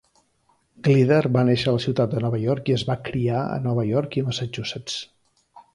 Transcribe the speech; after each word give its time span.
Glider 0.87 1.19
va 1.35 1.43
néixer 1.49 1.69
a 1.71 1.75
la 1.75 1.83
ciutat 1.85 2.15
de 2.15 2.23
Nova 2.25 2.41
York 2.47 2.73
i 2.73 2.75
es 2.79 2.89
va 2.91 2.99
criar 3.11 3.45
a 3.59 3.63
Nova 3.69 3.87
York 3.95 4.17
i 4.21 4.25
a 4.27 4.31
Massachusetts. 4.31 5.03